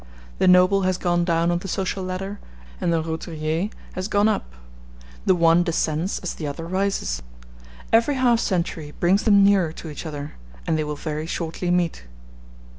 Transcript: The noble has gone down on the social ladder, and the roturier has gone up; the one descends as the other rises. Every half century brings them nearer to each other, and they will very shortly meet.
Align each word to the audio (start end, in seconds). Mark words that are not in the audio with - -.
The 0.39 0.47
noble 0.47 0.81
has 0.81 0.97
gone 0.97 1.23
down 1.25 1.51
on 1.51 1.59
the 1.59 1.67
social 1.67 2.03
ladder, 2.03 2.39
and 2.81 2.91
the 2.91 3.03
roturier 3.03 3.69
has 3.93 4.07
gone 4.07 4.27
up; 4.27 4.55
the 5.27 5.35
one 5.35 5.61
descends 5.61 6.17
as 6.23 6.33
the 6.33 6.47
other 6.47 6.65
rises. 6.65 7.21
Every 7.93 8.15
half 8.15 8.39
century 8.39 8.93
brings 8.99 9.21
them 9.21 9.43
nearer 9.43 9.71
to 9.73 9.91
each 9.91 10.07
other, 10.07 10.33
and 10.65 10.75
they 10.75 10.83
will 10.83 10.95
very 10.95 11.27
shortly 11.27 11.69
meet. 11.69 12.05